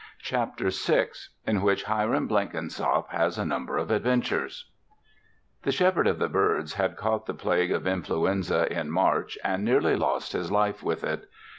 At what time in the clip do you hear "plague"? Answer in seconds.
7.35-7.71